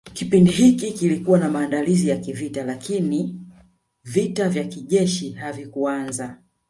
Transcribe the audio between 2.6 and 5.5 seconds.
lakini vita vya kijeshi